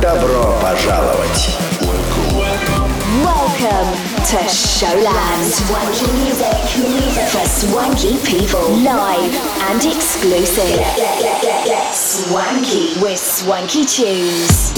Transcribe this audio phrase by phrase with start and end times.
[0.00, 1.56] Добро пожаловать!
[3.22, 3.90] Welcome
[4.30, 5.44] to Showland.
[5.52, 6.56] Swanky music
[7.28, 8.70] for swanky people.
[8.82, 9.34] Live
[9.68, 10.80] and exclusive.
[11.92, 14.72] Swanky with swanky tunes.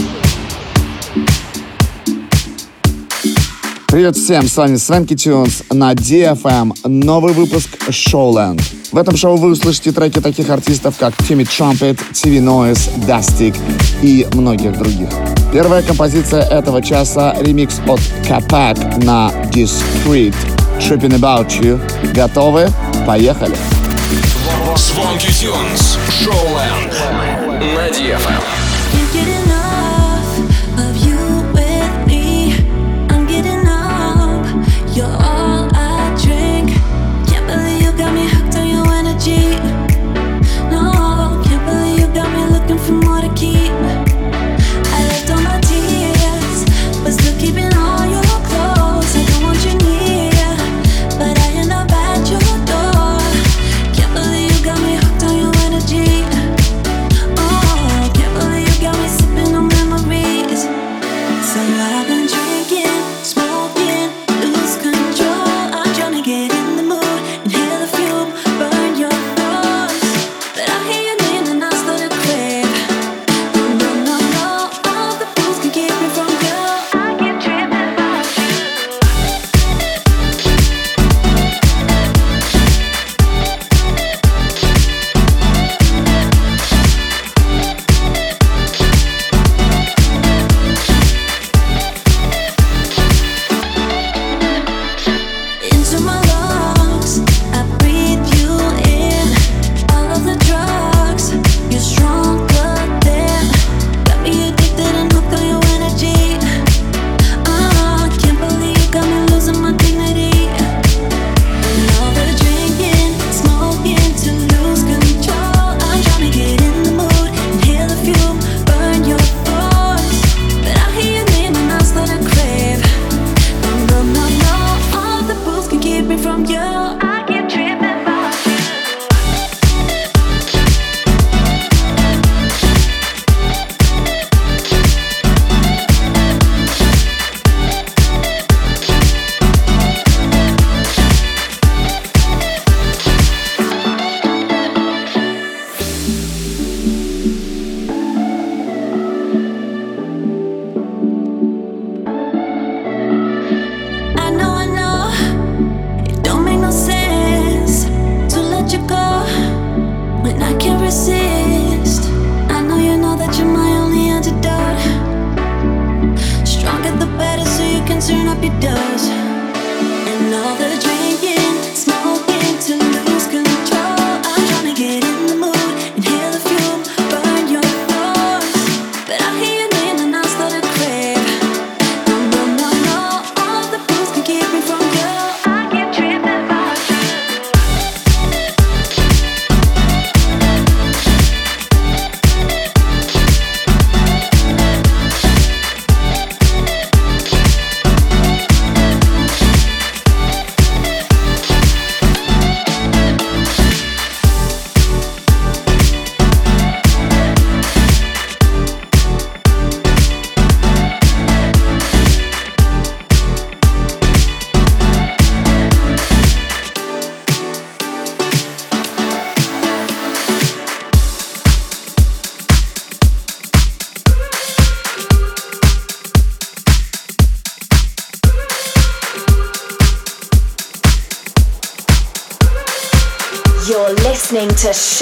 [3.86, 6.72] Привет всем, с вами Свенки Тюнс на DFM.
[6.84, 8.81] Новый выпуск Showland.
[8.92, 13.56] В этом шоу вы услышите треки таких артистов, как Timmy Trumpet, TV Noise, Dustic
[14.02, 15.08] и многих других.
[15.50, 20.34] Первая композиция этого часа— ремикс от Капак на Discreet
[20.78, 21.80] Tripping About You.
[22.12, 22.68] Готовы?
[23.06, 23.56] Поехали!
[24.76, 25.96] Звонки Тюнс.
[26.22, 26.50] Шоу
[27.50, 28.61] на DFM.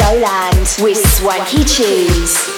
[0.00, 2.50] Showland with swanky Cheese.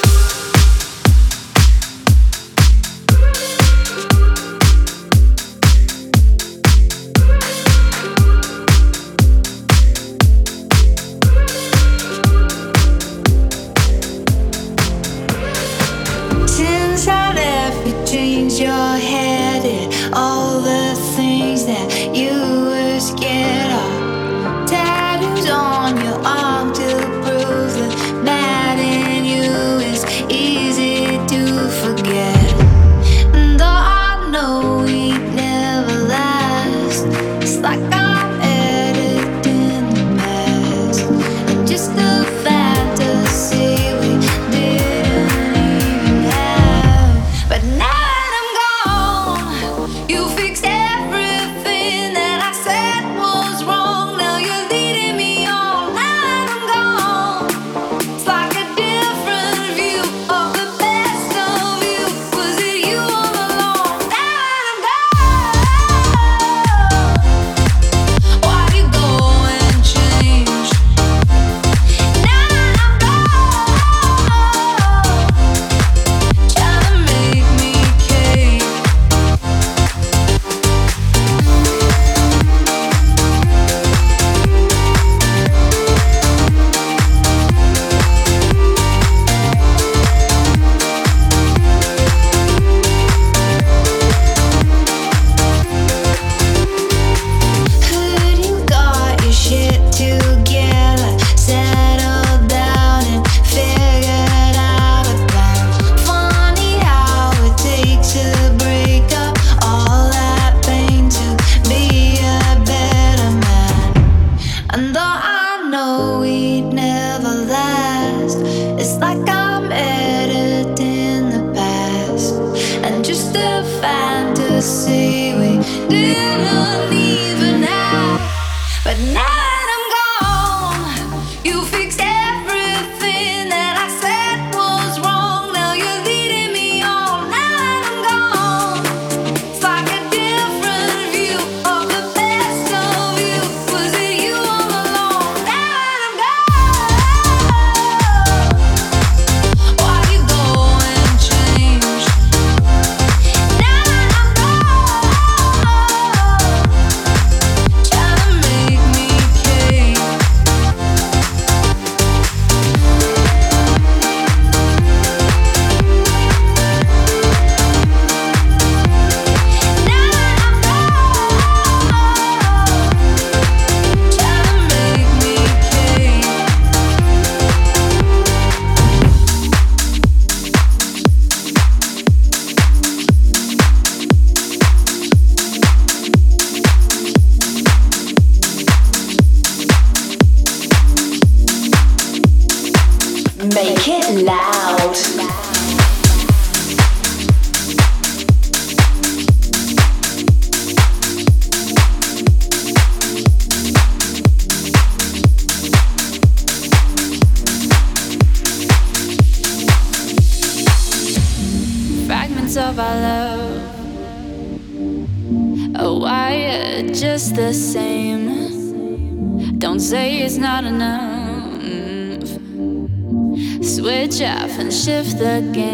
[224.83, 225.72] shift the game.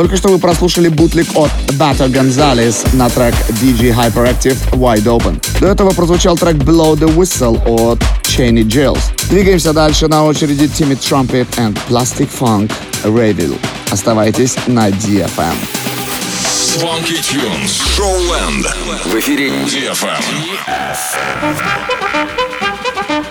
[0.00, 5.38] Только что вы прослушали бутлик от Бато Гонзалес на трек DJ Hyperactive Wide Open.
[5.60, 9.02] До этого прозвучал трек Below the Whistle от Cheney Jails.
[9.28, 12.72] Двигаемся дальше на очереди Timmy Trumpet and Plastic Funk
[13.04, 13.58] Revil.
[13.90, 15.54] Оставайтесь на DFM.
[16.46, 17.82] Swanky Tunes.
[17.94, 18.66] Showland.
[19.04, 20.24] В эфире DFM.
[23.10, 23.29] Oh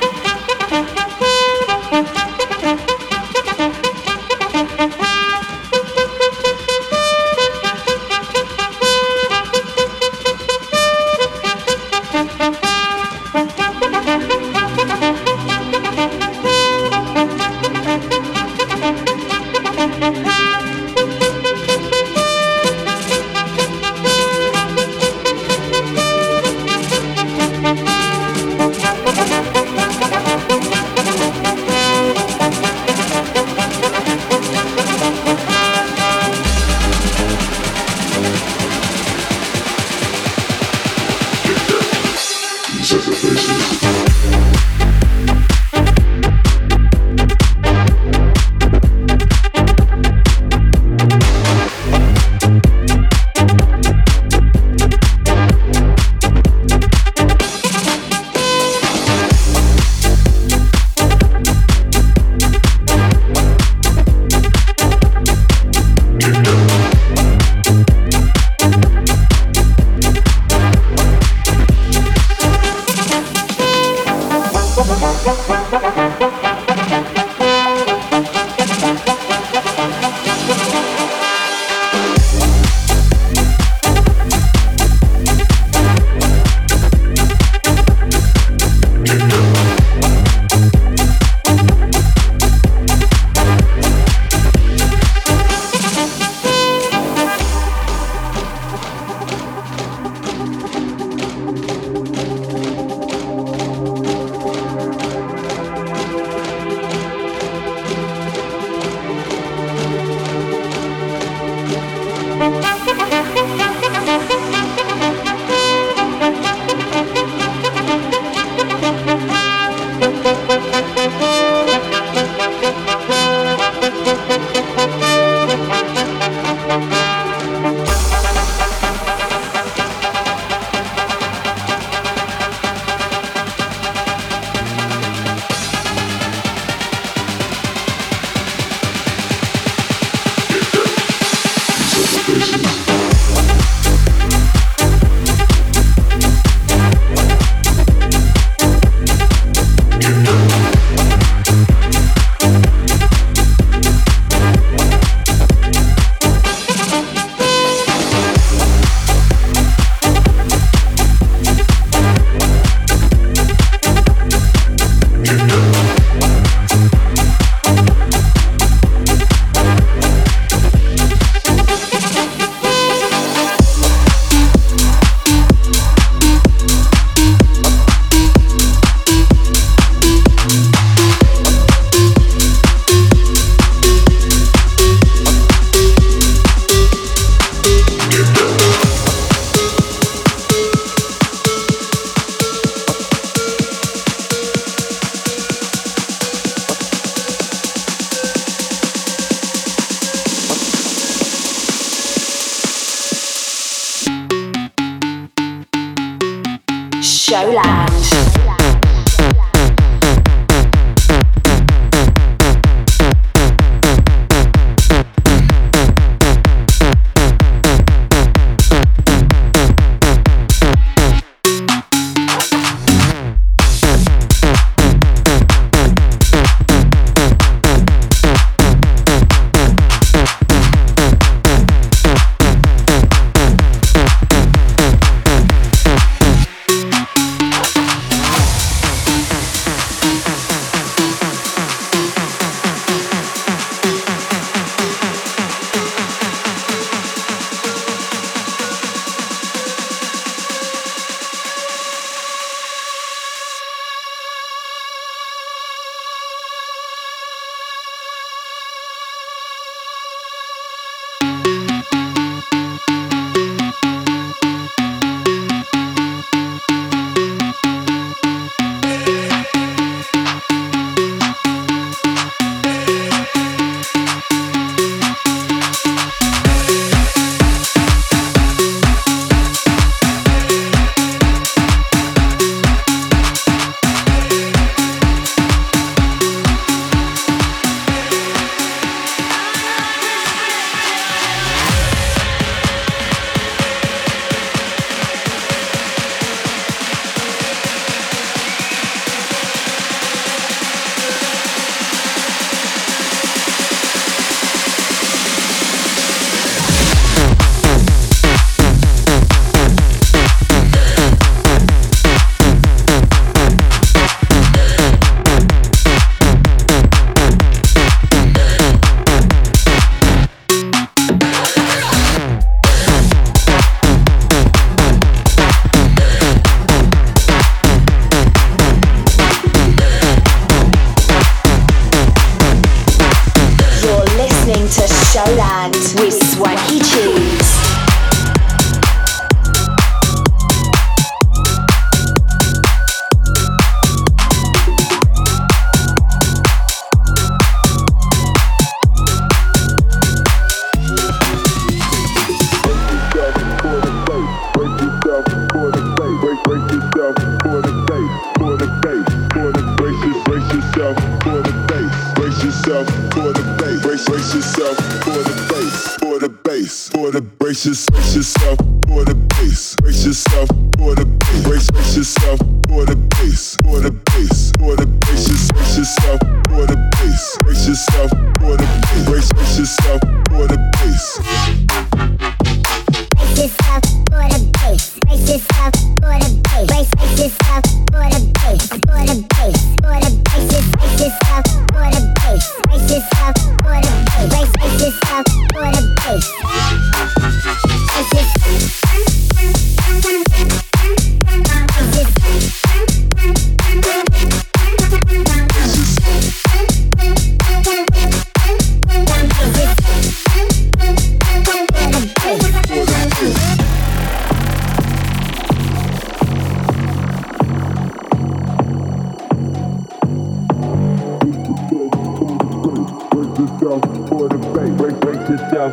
[425.51, 425.71] Então,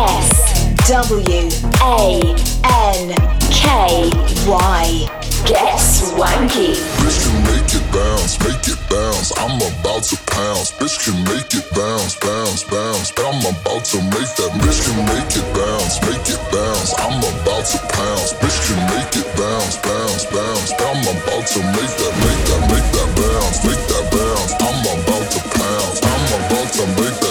[0.00, 1.44] S W
[1.84, 2.24] A
[2.64, 3.12] N
[3.52, 4.08] K
[4.48, 5.06] Y.
[5.44, 6.72] Get swanky.
[7.04, 9.28] Bitch can make it bounce, make it bounce.
[9.36, 10.72] I'm about to pounce.
[10.80, 13.12] Bitch can make it bounce, bounce, bounce.
[13.20, 14.52] I'm about to make that.
[14.64, 16.96] Bitch can make it bounce, make it bounce.
[16.96, 18.32] I'm about to pounce.
[18.40, 20.72] Bitch can make it bounce, bounce, bounce.
[20.80, 24.52] I'm about to make that, make that, make that bounce, make that bounce.
[24.64, 26.00] I'm about to pounce.
[26.00, 27.29] I'm about to make that.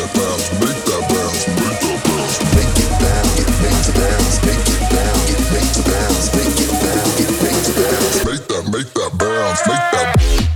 [9.59, 10.48] Make like that.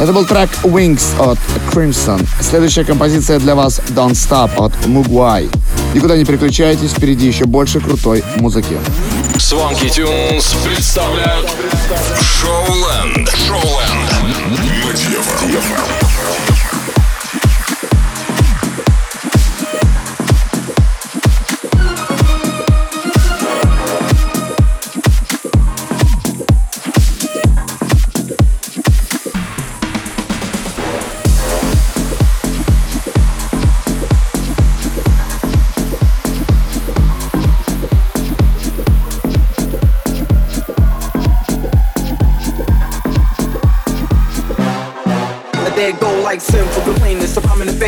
[0.00, 1.38] Это был трек Wings от
[1.72, 2.24] Crimson.
[2.40, 5.50] Следующая композиция для вас Don't Stop от Mugwai.
[5.92, 8.78] Никуда не переключайтесь, впереди еще больше крутой музыки.
[9.38, 11.48] Swanky Tunes представляют
[12.20, 13.28] Шоуленд.
[13.28, 14.18] Шоуленд.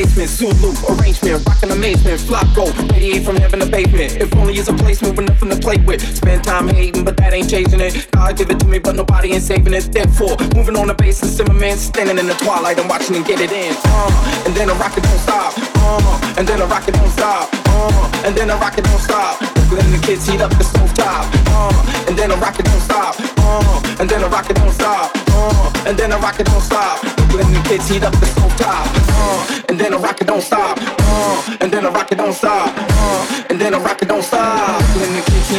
[0.00, 4.16] Basement, Zulu arrangement, rockin' amazement, Flocko, radiate from heaven to pavement.
[4.16, 6.00] If only is a placement with nothing to play with.
[6.16, 8.08] Spend time hating, but that ain't changing it.
[8.12, 9.92] God give it to me, but nobody ain't saving it.
[9.92, 13.52] Therefore, moving on the basis, Zimmerman standing in the twilight and watching and get it
[13.52, 13.76] in.
[13.84, 15.52] Uh, and then a rocket don't stop.
[15.76, 17.50] Uh, and then a rocket don't stop.
[17.66, 19.38] Uh, and then a rocket don't stop.
[19.68, 21.28] Then the kids heat up the stove top.
[21.52, 23.16] Uh, and then a rocket don't stop.
[23.38, 25.19] Uh, and then a rocket don't stop.
[25.60, 27.02] Uh, and then a rocket don't stop.
[27.36, 28.88] Then the kids heat up the stove top.
[29.20, 30.78] Uh, and then a rocket don't stop.
[30.80, 32.72] Uh, and then a rocket don't stop.
[32.76, 34.80] Uh, and then a rocket don't stop.
[34.96, 35.49] Then the kids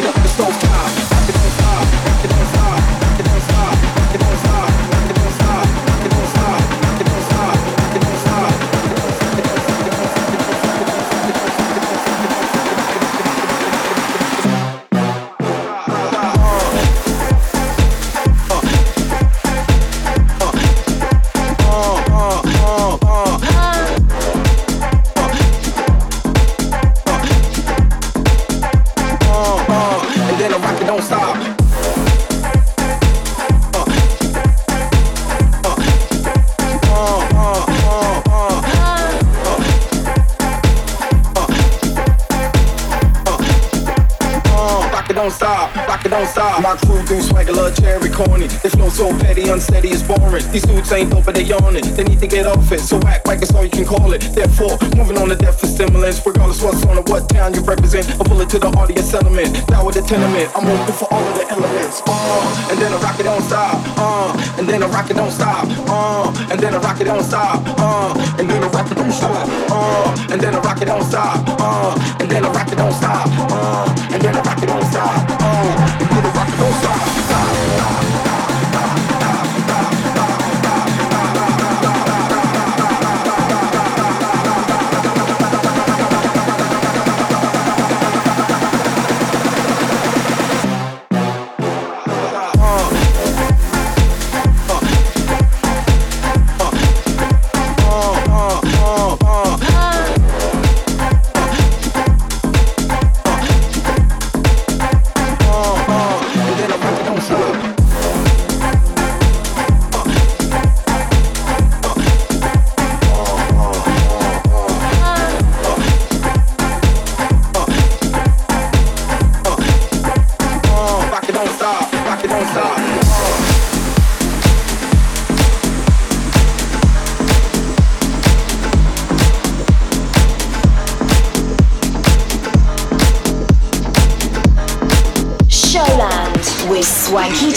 [50.94, 51.84] ain't but they yawning.
[51.96, 54.22] They need to get off it, so act like it's all you can call it.
[54.34, 56.26] Therefore, moving on to death for stimulants.
[56.26, 58.10] Regardless what's on or what town you represent.
[58.20, 59.68] A bullet to the heart of your settlement.
[59.68, 60.50] Down with the tenement.
[60.56, 62.02] I'm open for all of the elements.
[62.06, 63.76] Uh, and then a rocket don't stop.
[63.98, 65.66] Uh, and then a rocket don't stop.
[65.88, 67.81] Uh, and then a rocket don't stop.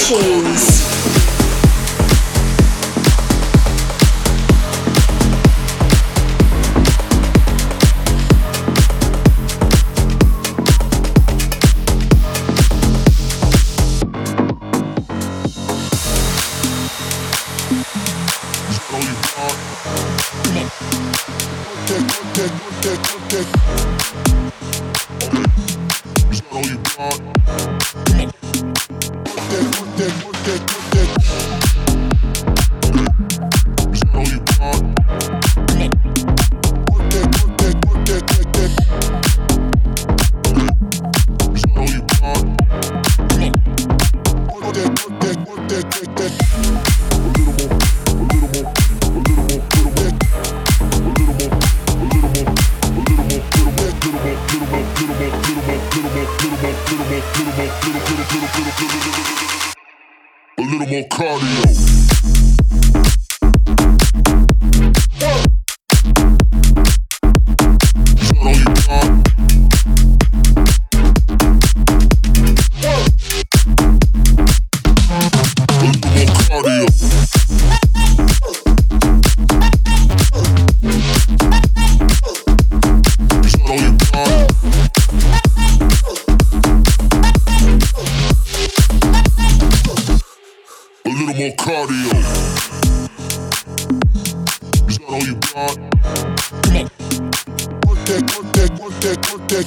[0.06, 0.33] 起
[91.14, 92.10] little more cardio.
[94.88, 95.76] Is that all you got?
[96.64, 96.88] Come on.
[97.86, 99.66] Work that, work that, work that, work that.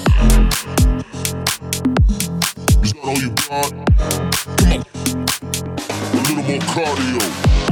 [2.84, 3.72] Is that all you got?
[4.58, 4.82] Come on.
[6.14, 7.67] A little more cardio.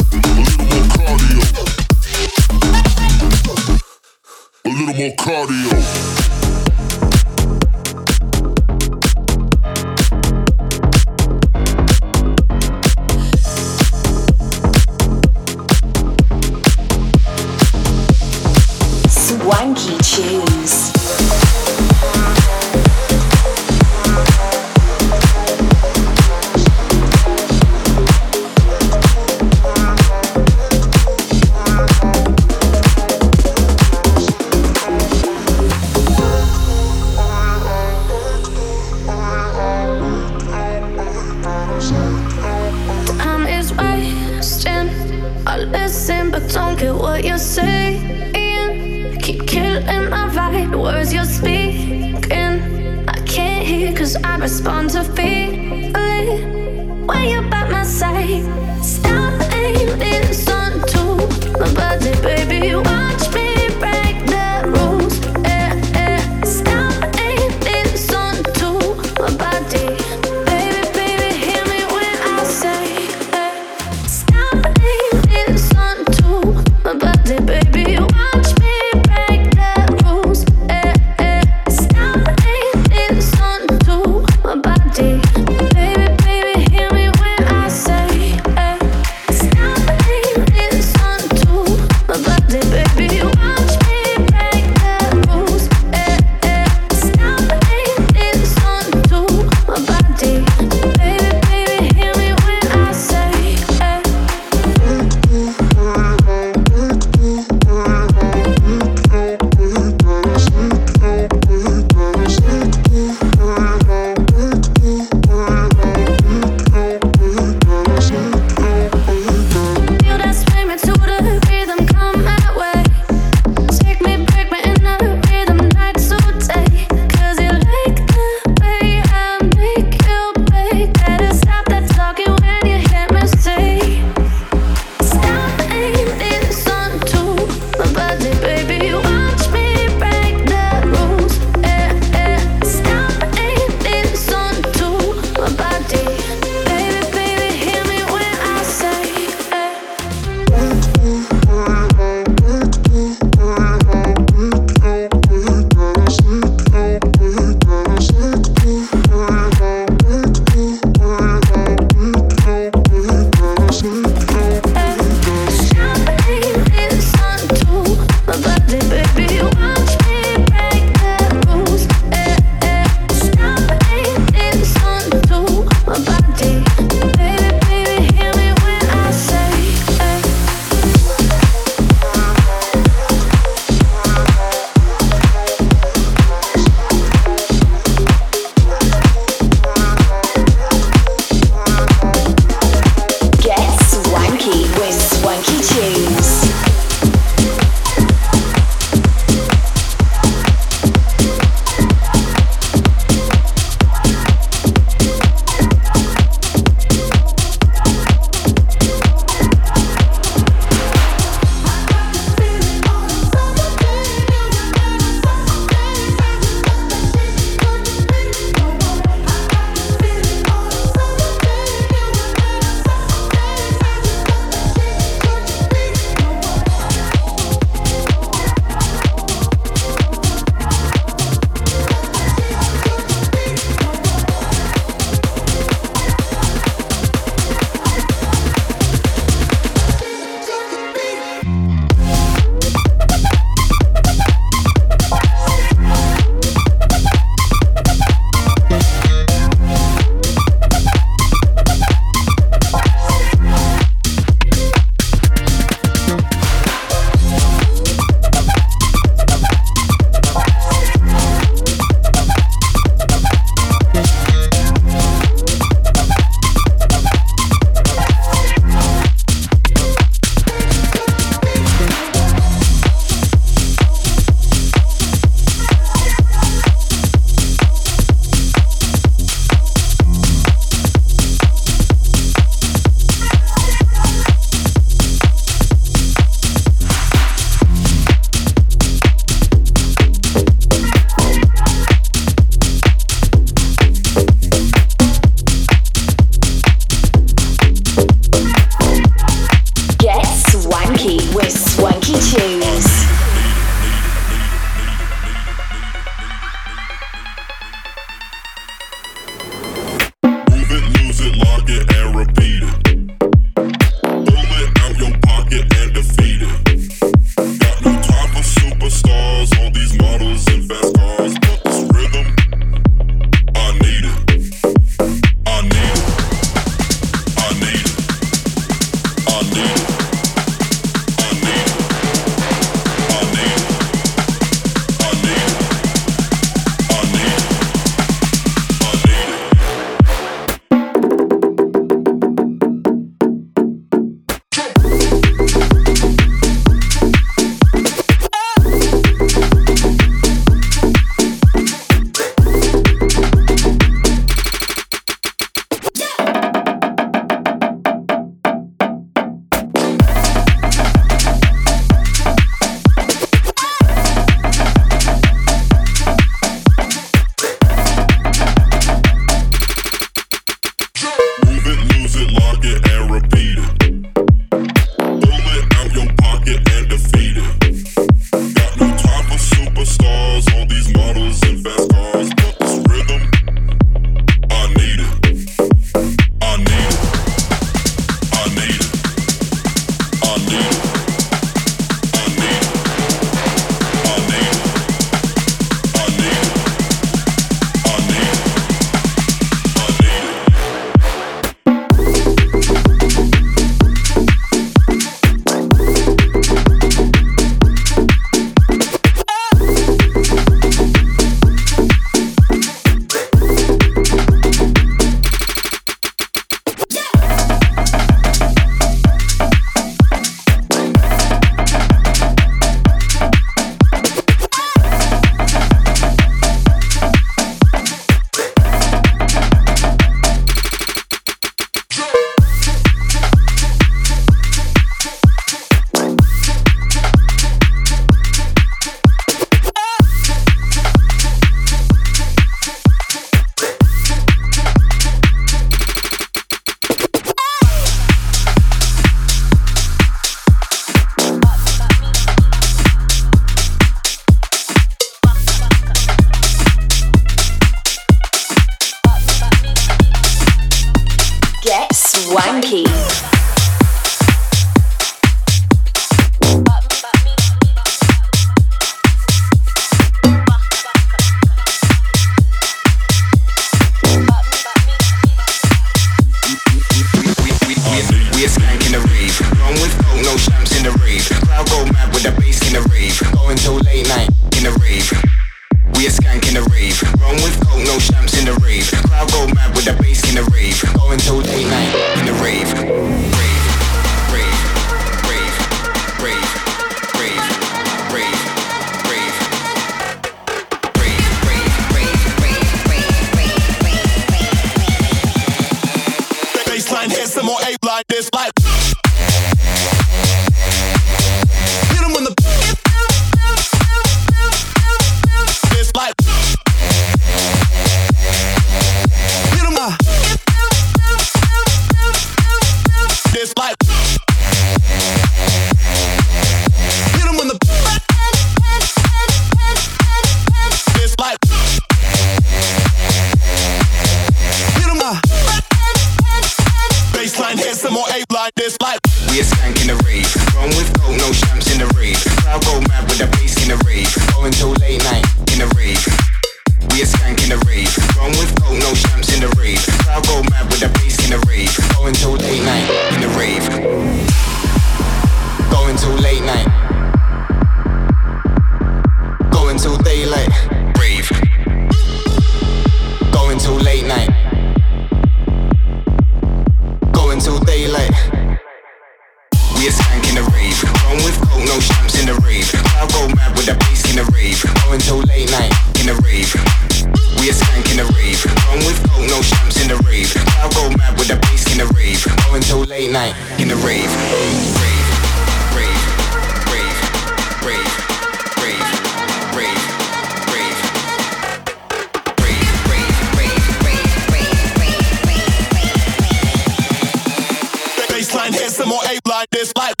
[599.51, 600.00] this life.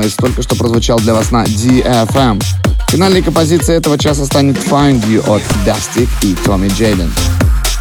[0.00, 2.42] Noise только что прозвучал для вас на DFM.
[2.88, 7.10] Финальной композицией этого часа станет Find You от Dustic и Tommy Jaden.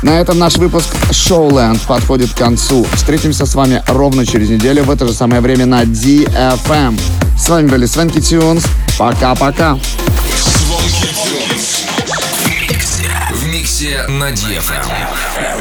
[0.01, 2.85] На этом наш выпуск Showland подходит к концу.
[2.93, 6.99] Встретимся с вами ровно через неделю в это же самое время на DFM.
[7.37, 8.65] С вами были Свенки Тюнс.
[8.97, 9.79] Пока-пока.
[13.31, 15.58] В миксе на DFM.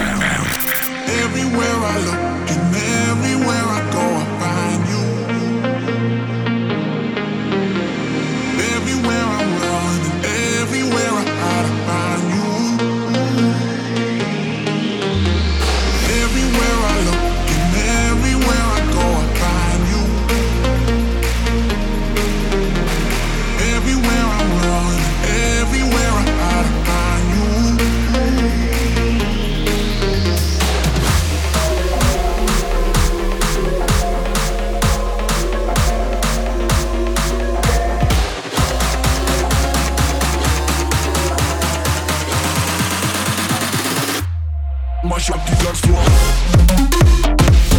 [45.04, 47.77] Mash the die floor.